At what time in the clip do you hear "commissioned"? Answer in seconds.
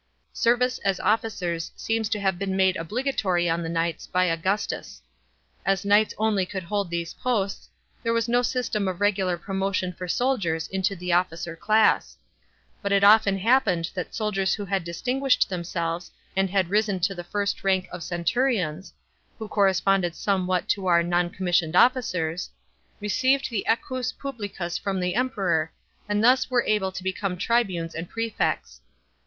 21.29-21.75